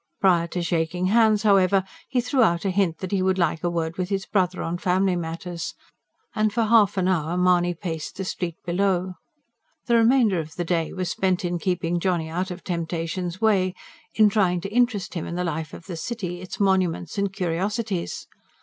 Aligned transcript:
Prior 0.19 0.47
to 0.47 0.63
shaking 0.63 1.05
hands, 1.13 1.43
however, 1.43 1.83
he 2.09 2.21
threw 2.21 2.41
out 2.41 2.65
a 2.65 2.71
hint 2.71 2.97
that 2.97 3.11
he 3.11 3.21
would 3.21 3.37
like 3.37 3.63
a 3.63 3.69
word 3.69 3.99
with 3.99 4.09
his 4.09 4.25
brother 4.25 4.63
on 4.63 4.79
family 4.79 5.15
matters. 5.15 5.75
And 6.33 6.51
for 6.51 6.63
half 6.63 6.97
an 6.97 7.07
hour 7.07 7.37
Mahony 7.37 7.75
paced 7.75 8.17
the 8.17 8.25
street 8.25 8.55
below. 8.65 9.13
The 9.85 9.93
remainder 9.97 10.39
of 10.39 10.55
the 10.55 10.65
day 10.65 10.91
was 10.91 11.11
spent 11.11 11.45
in 11.45 11.59
keeping 11.59 11.99
Johnny 11.99 12.29
out 12.29 12.49
of 12.49 12.63
temptation's 12.63 13.39
way, 13.41 13.75
in 14.15 14.27
trying 14.27 14.59
to 14.61 14.69
interest 14.73 15.13
him 15.13 15.27
in 15.27 15.35
the 15.35 15.43
life 15.43 15.71
of 15.71 15.85
the 15.85 15.95
city, 15.95 16.41
its 16.41 16.59
monuments 16.59 17.19
and 17.19 17.31
curiosities. 17.31 18.25